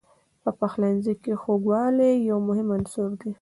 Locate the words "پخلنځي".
0.59-1.13